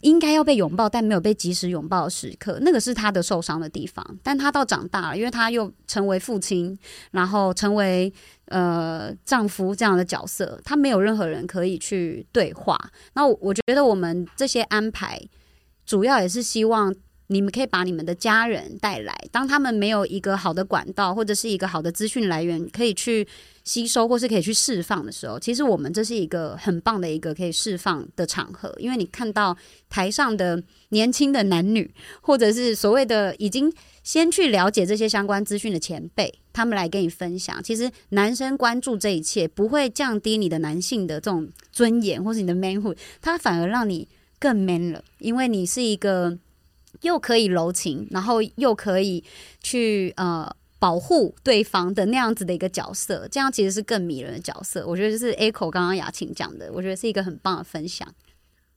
[0.00, 4.04] 应该要被拥抱，但没有被及时拥抱的时刻，那个是他的受伤的地方。
[4.22, 6.78] 但他到长大了，因为他又成为父亲，
[7.10, 8.12] 然后成为
[8.46, 12.78] 呃丈夫这样的角色，他没有任何人可以去对话。
[13.14, 15.20] 那我觉得我们这些安排，
[15.84, 16.94] 主要也是希望。
[17.28, 23.26] 你们可以把你们的家人带来，当他们没有一个好的管道或者是一个好的资讯来源可以去
[23.64, 28.74] 吸收，或是可以去释放的时候，其实我们这是一个很棒的一个可以释放的场合。
[28.78, 29.54] 因为你看到
[29.90, 33.70] 台上的年轻的男女，或者是所谓的已经
[34.02, 46.38] 先去了解这些相关资讯的前辈，他们来跟你分享，其实男生关注这一切不会降低你的男性的这种尊严，或是你的 manhood，他反而让你更 man 了，因为你是一个。
[47.02, 49.22] 又可以柔情，然后又可以
[49.62, 54.86] 去呃保护对方的那样子的一个角色，这样其实是更迷人的角色。
[54.86, 58.06] 我觉得就是 A 口刚刚雅琴讲的，我觉得是一个很棒的分享。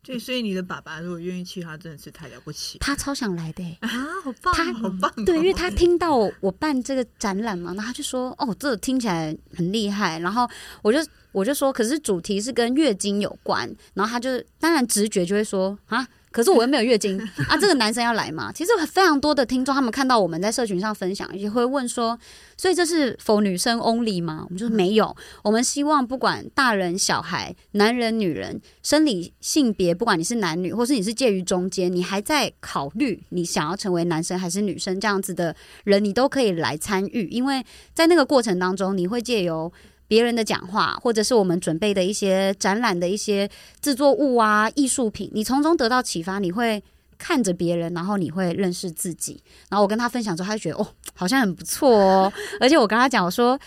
[0.04, 2.80] 对，所以你的爸爸如果愿意去，他真的是太了不起。
[2.80, 3.88] 他超想来的 啊，
[4.24, 5.14] 好棒，他好棒。
[5.26, 10.50] 对，因为他听到我办这个展览嘛，然后他就说：“哦，这听起来很厉害。”然后
[10.82, 10.98] 我就
[11.32, 18.52] 我就说：“可是主题是跟月经有关。”然后他就当然直觉就会说：“啊。”可是我又没有月经 啊，这个男生要来吗？
[18.54, 22.18] 其实非常多的听众，他们看到我们在社群上分享，也会问说，
[22.56, 24.42] 所以这是否女生 only 吗？
[24.46, 37.64] 我们就说没有，我们希望不管大人小孩、男人女人、生理性别，不管你是男女，或是你是介于中间，你还在考虑你想要成为男生还是女生这样子的人，你都可以来参与，因为
[37.94, 39.72] 在那个过程当中，你会借由。
[40.12, 43.50] 别人的讲话，或者是我们准备的一些展览的一些
[43.82, 46.84] 制作物啊、艺术品，你从中得到启发，你会
[47.18, 49.42] 看着别人，然后你会认识自己。
[49.70, 52.34] 然后我跟他分享之后，他就觉得哦，好像很不错哦。
[52.60, 53.58] 而且我跟他讲，我说，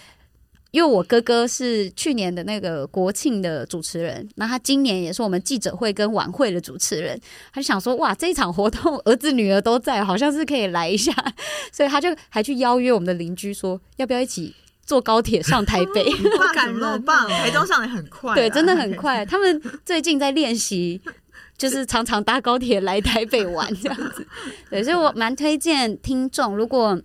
[0.71, 7.19] 因为我哥哥是去年的那个国庆的主持人，那他今年也是我们记者会跟晚会的主持人，
[7.55, 11.11] 他就想说，哇，这一场活动儿子女儿都在，好像是可以来一下，
[11.73, 14.55] 所以他就还去邀约我们的邻居说，要不要一起。
[14.85, 16.05] 坐高铁上台北，
[16.55, 17.27] 感那么棒！
[17.31, 19.25] 台中上来很快，对，真的很快。
[19.27, 21.01] 他们最近在练习，
[21.57, 24.27] 就是常常搭高铁来台北玩这样子。
[24.71, 27.01] 对，所以我蛮推荐听众，如果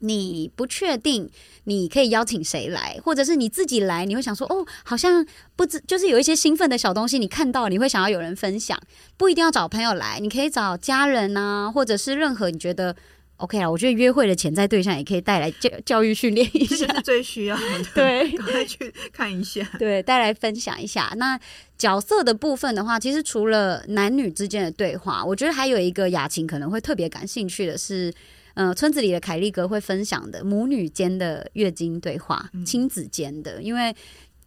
[0.00, 1.30] 你不确定
[1.64, 8.76] 你可以邀请谁来，或者是你自己来，你会想说哦，好像不知就是有一些兴奋的小东西，你看到你会想要有人分享，
[9.16, 12.96] 不一定要找朋友来，你可以找家人啊，或者是任何你觉得。
[13.42, 17.62] OK 啊，我觉得约会的潜在对象也可以带来教教育训练一下，是最需要的。
[17.92, 19.68] 对， 快去看一下。
[19.80, 21.12] 对，带来分享一下。
[21.16, 21.38] 那
[21.76, 28.14] 角色的部分的话，其实除了男女之间的对话，我觉得还有一个雅琴可能会特别感兴趣的是，
[28.54, 33.92] 呃，村子里的凯丽格会分享的母女间的月经对话，亲子间的，因为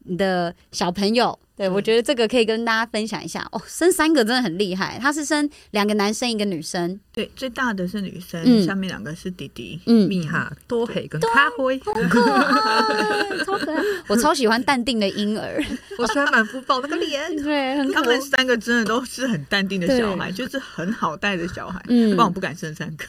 [0.06, 1.38] 你的小朋友。
[1.58, 3.62] 对，我觉得这个可以跟大家分享一下哦。
[3.66, 7.00] 生三个真的很厉害，他是生两个男生一个女生。
[7.14, 9.80] 对，最大的是女生，下面两个是弟弟。
[9.86, 13.82] 嗯，米哈多黑跟咖啡，好可爱，超可爱。
[14.10, 15.64] 我超喜欢淡定的婴儿，
[15.98, 17.24] 我喜欢满腹抱那个脸。
[17.42, 21.82] 对，他们三个真的都是很淡定的小孩，就是很好带的小孩。
[21.88, 23.06] 嗯，不然我不敢生三个，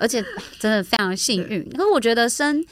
[0.00, 0.24] 而且
[0.58, 1.68] 真的非常幸运。
[1.76, 2.64] 可是我觉得生。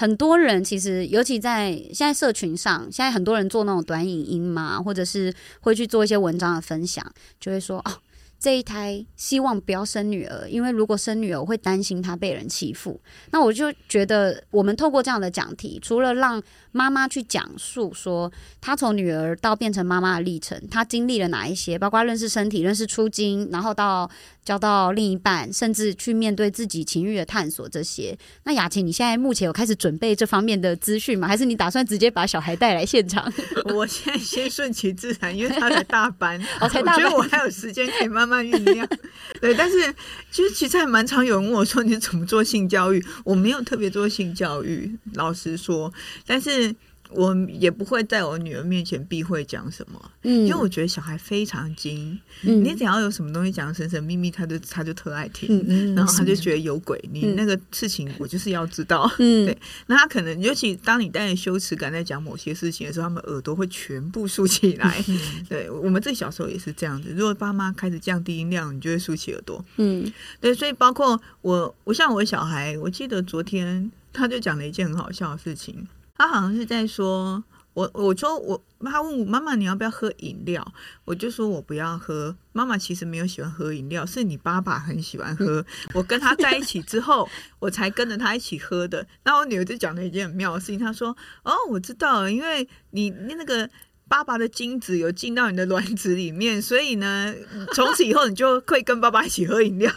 [0.00, 5.30] 很多人其实，尤其在现在社群上，现在很多人做那种短影音嘛，或者是
[5.60, 7.04] 会去做一些文章的分享，
[7.38, 7.92] 就会说哦，
[8.40, 12.98] 这一胎希望不要生女儿，因为如果生女儿，我会担心她被人欺负。
[13.32, 24.10] 那我就觉得，我们透过这样的讲题，除了让妈妈去讲述说她从女儿到变成妈妈的历程，她经历了哪一些，包括认识身体、认识出经，然后到
[24.42, 28.16] 交到另一半，甚至去面对自己情欲的探索这些。
[28.44, 31.28] 那雅琴，你现在目前有开始准备这方面的资讯吗？
[31.28, 33.30] 还是你打算直接把小孩带来现场？
[33.74, 38.88] 我现在先顺其自然，因为他才大班，哦，才大班，我觉得我还有时间可以慢慢酝酿。
[39.40, 39.94] 对，但是
[40.30, 43.04] 其实其实还蛮常有人问我说你怎么做性教育？
[43.24, 45.92] 我没有特别做性教育，老实说，
[46.26, 46.74] 但是。
[47.12, 65.04] 我也不会在我女儿面前避讳讲什么，嗯，因为我觉得小孩非常精，嗯，你只要有什么东西讲神神秘秘，他就他就特爱听，嗯嗯，然后他就觉得有鬼，你那个事情我就是要知道，嗯， 对，那他可能尤其当你带着羞耻感在讲某些事情的时候，他们耳朵会全部竖起来，
[65.48, 75.86] 对，我们自己小时候也是这样子，如果爸妈开始降低音量，你就会竖起耳朵，嗯，对，所以包括我，我像我小孩，我记得昨天他就讲了一件很好笑的事情。
[76.20, 77.42] 他好像是在说，
[77.72, 80.62] 我我说我，他问我妈妈你要不要喝饮料，
[81.06, 82.36] 我就说我不要喝。
[82.52, 85.64] 妈妈其实没有喜欢喝饮料，是你爸爸很喜欢喝。
[85.94, 87.26] 我跟他在一起之后，
[87.58, 89.06] 我才跟着他一起喝的。
[89.24, 93.66] 那我女儿就讲了一件很妙的事情，她说：“哦，我知道，因为你那个
[94.06, 97.34] 爸爸的精子有进到你的卵子里面，所以呢，
[97.72, 99.90] 从此以后你就可以跟爸爸一起喝饮料。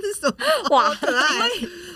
[0.00, 0.36] 是什么？
[0.70, 1.50] 哇，可爱！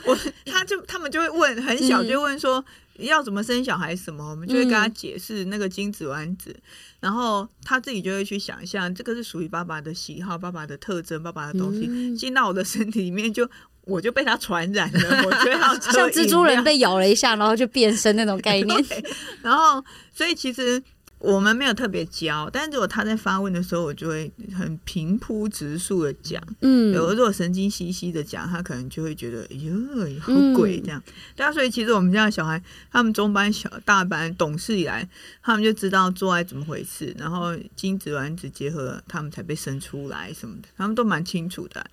[0.04, 2.62] 我他就他们就会问，很小就问说。
[3.06, 6.54] 要怎么生小孩什么，我们就会跟他解释那个精子卵子，
[7.00, 13.48] 然后他自己就会去想象，这个是属于爸爸的喜好、爸爸的特征、爸爸的东西进到我的身体里面，就
[13.82, 15.22] 我就被他传染了。
[15.24, 18.84] 我觉得像蜘蛛人被咬了一下，然后就变身那种概念。
[19.42, 20.82] 然后，所以其实。
[21.18, 26.42] 我们没有特别教，但是如果他在发问的时候，我就会很平铺直述的讲。
[26.60, 29.72] 嗯，有的如果神经兮兮的讲，他可能就会觉得哟
[30.20, 31.02] 好鬼这样。
[31.34, 32.62] 对啊，所以其实我们家的小孩，
[32.92, 35.08] 他们中班、小大班懂事以来，
[35.42, 41.84] 他们就知道做爱怎么回事，然后精子卵子结合，他们才被生出来什么的，他们都蛮清楚的。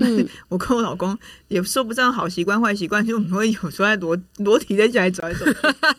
[0.49, 1.17] 我跟我老公
[1.47, 5.45] 也说不上好习惯坏习惯，就我们会有时候在裸裸体在家里走一走，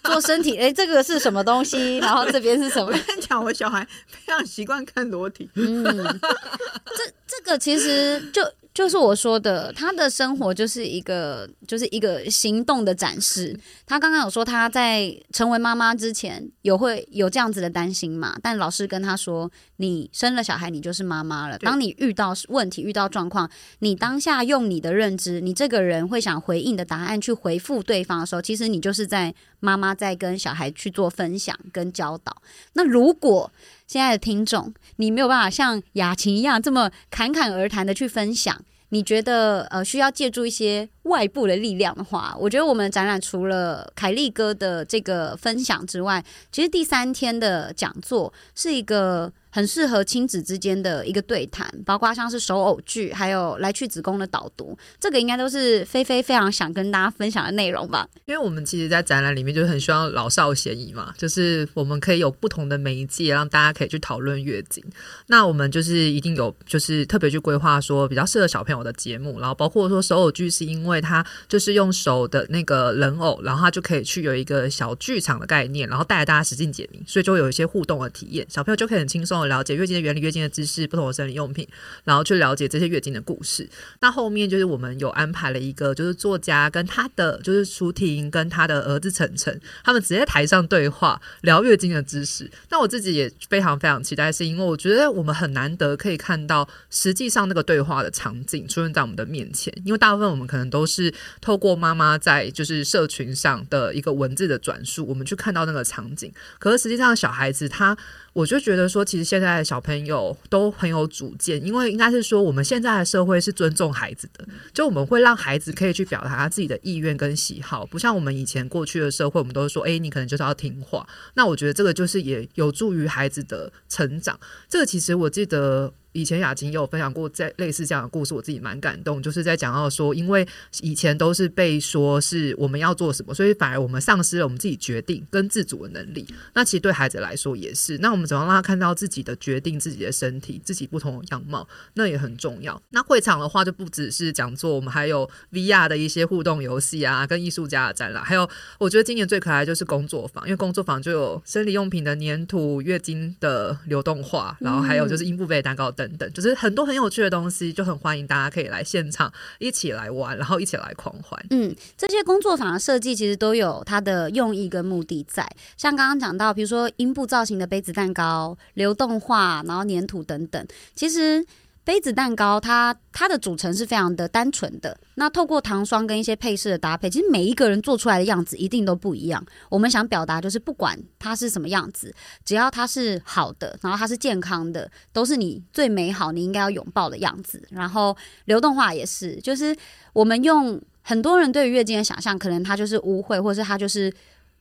[0.05, 0.57] 做身体。
[0.57, 1.99] 哎，这个是什么东西？
[1.99, 2.97] 然后这边是什么？
[3.21, 8.43] 讲我小孩非常习惯看裸体，嗯，这这个其实就。
[8.77, 13.59] 就是我说的，他的生活就是一个，就是一个行动的展示。
[13.87, 18.37] 他刚刚有说他在成为妈妈之前有会有这样子的担心嘛？
[18.43, 21.57] 但老师跟他说，你生了小孩，你就是妈妈了。
[21.57, 32.43] 当你遇到问题、遇到状况，你当下用你的认知，你这个人会想回应的答案去回复对方的时候，其实你就是在妈妈在跟小孩去做分享跟教导。
[32.75, 33.51] 那如果
[33.87, 38.61] 现在的听众，你没有办法像雅琴一样这么侃侃而谈的去分享。
[38.91, 49.33] 你觉得呃需要借助一些外部的力量的话，我觉得我们展览除了凯利哥的这个分享之外，其实第三天的讲座是一个。
[49.57, 58.07] 很适合亲子之间的一个对谈，包括像是手偶剧，还有来去子宫的导读，这个应该都是菲菲非常想跟大家分享的内容吧。
[58.27, 64.85] 因为我们其实，在展览里面就是很希望老少咸宜嘛，就是我们可以有不同的媒介，让大家可以去讨论月经。
[65.29, 79.46] 那我们就是一定有，就是特别去规划说比较适合小朋友的节目，然后包括说手偶剧，是因为它就是用手的那个人偶，然后它就可以去有一个小剧场的概念，然后带着大家实际解谜，所以就有一些互动的体验，小朋友就可以很轻松。
[79.47, 81.67] 了解月经的原理、月经的知识、不同的生理用品，
[82.05, 83.69] 然后去了解这些月经的故事。
[84.01, 92.51] 那后面就是我们有安排了一个，就是作家跟他的就是舒婷跟他的儿子晨晨，他们直接台上对话聊月经的知识。
[92.71, 106.33] 那我自己也非常非常期待，是因为我觉得我们很难得可以看到实际上那个对话的场景出现在我们的面前，因为大部分我们可能都是透过妈妈在就是社群上的一个文字的转述，我们去看到那个场景。
[106.59, 107.97] 可是实际上小孩子他。
[108.37, 121.07] 我就觉得说，其实现在的小朋友都很有主见，因为应该是说，我们现在的社会是尊重孩子的，就我们会让孩子可以去表达他自己的意愿跟喜好，不像我们以前过去的社会，我们都是说，哎，你可能就是要听话。
[121.35, 124.41] 那我觉得这个就是也有助于孩子的成长。
[124.71, 125.93] 这个其实我记得。
[126.17, 130.47] 以前雅琴也有分享过在类似这样的故事，我自己蛮感动，就是在讲到说，因为
[130.81, 136.27] 以前都是被说是我们要做什么，所以反而我们丧失了我们自己决定跟自主的能力。
[136.55, 142.81] 那其实对孩子来说也是，那我们怎么让他看到自己的决定、自己的身体、自己不同的样貌，那也很重要。
[142.91, 148.49] 那会场的话就不只是讲座，我们还有 VR 的一些互动游戏啊，跟艺术家的展览，还有
[148.79, 156.06] 我觉得今年最可爱就是工作坊，因为工作坊就有生理用品的粘土、月经的流动画，然后还有就是阴部杯蛋糕等。
[156.09, 161.39] 等等，就是很多很有趣的东西，就很欢迎大家可以来现场一起来玩，然后一起来狂欢。
[161.51, 171.45] 嗯，这些工作坊的设计其实都有它的用意跟目的在，像刚刚讲到，比如说阴部造型的杯子蛋糕、流动画，然后粘土等等，其实。
[171.87, 174.99] 杯子蛋糕，它它的组成是非常的单纯的。
[175.15, 179.41] 那透过糖霜跟一些配饰的搭配，其实每一个人做出来的样子一定都不一样。
[179.71, 182.13] 我们想表达就是，不管它是什么样子，
[182.45, 187.63] 只要它是好的，然后它是健康的，都是你最美好、你应该要拥抱的样子。
[187.71, 188.17] 然后
[188.47, 189.75] 流动化也是，就是
[190.13, 194.13] 我们用很多人对于月经的想象，可能它就是污秽，或者是它就是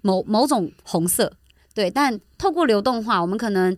[0.01, 1.33] 某某种红色，
[1.73, 1.89] 对。
[1.89, 3.75] 但透过流动化，我们可能。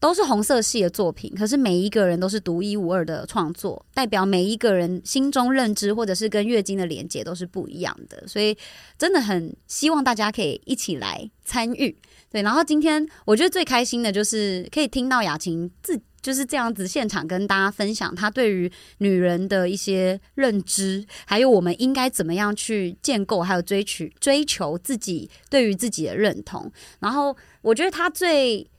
[0.00, 8.56] 都是红色系的作品，可是每一个人都是独一无二的创作，代表每一个人心中认知或者是跟月经的连接都是不一样的，所以
[8.98, 11.94] 真的很希望大家可以一起来参与。
[12.30, 26.72] 对，然后今天我觉得最开心的就是可以听到雅琴自就是这样子现场跟大家分享她对于女人的一些认知，还有我们应该怎么样去建构，还有追取追求自己对于自己的认同。
[27.00, 28.69] 然后我觉得她最。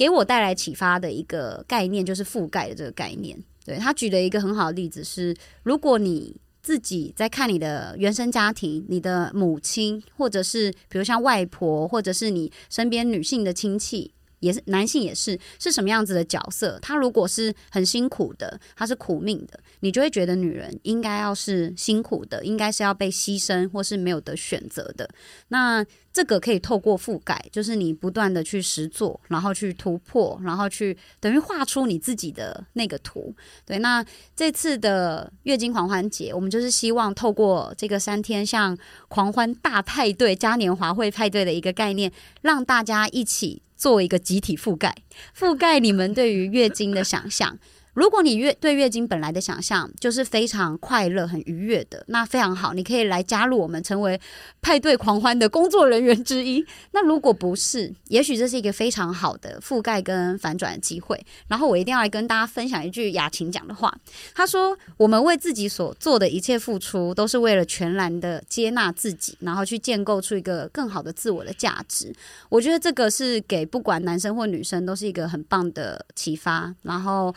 [0.00, 3.38] 给我带来启发的一个概念就是覆盖的这个概念。
[3.66, 14.10] 对他举了一个很好的例子是，如果你自己在看你的原生家庭，你的母亲，或者是比如像外婆，或者是你身边女性的亲戚。
[14.40, 16.78] 也是男性也是是什么样子的角色？
[16.82, 25.08] 他如果是很辛苦的，他是苦命的，你就会觉得女人应该要是辛苦的，应该是要被牺牲或是没有得选择的。
[25.48, 33.32] 那这个可以透过覆盖，就是你不断的去实做，然后去突破，然后去等于画出你自己的那个图。
[33.64, 38.76] 对，那这次的月经狂欢节，我们就是希望透过这个三天像
[39.08, 42.10] 狂欢大派对、嘉年华会派对的一个概念，
[42.40, 43.62] 让大家一起。
[43.80, 44.94] 作为一个集体覆盖，
[45.34, 47.58] 覆盖你们对于月经的想象。
[47.94, 54.20] 如果你月对月经本来的想象就是非常快乐、很愉悦的，那非常好，你可以来加入我们，成为
[54.62, 56.64] 派对狂欢的工作人员之一。
[56.92, 61.20] 那如果不是， 也许这是一个非常好的覆盖跟反转的机会。
[61.48, 63.92] 然后我一定要来跟大家分享一句雅琴讲的话，
[64.34, 72.14] 她说：“我们为自己所做的一切付出，都是为了全然的接纳自己，然后去建构出一个更好的自我的价值。”
[72.48, 76.72] 我觉得这个是给不管男生或女生都是一个很棒的启发。
[76.82, 77.34] 然后。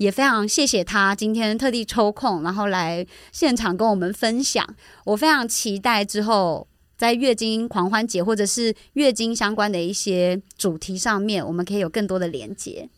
[0.00, 4.66] 也非常谢谢他今天特地抽空，然后来现场跟我们分享。
[5.04, 12.88] 我非常期待之后在月经狂欢节或者是月经相关的一些主题上面，我们可以有更多的连接。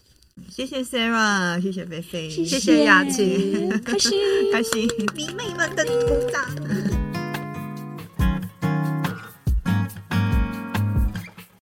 [0.49, 4.21] 谢谢 Sarah，谢谢菲菲，谢谢雅琪，开心
[4.55, 7.12] 开心， 迷妹们的鼓掌。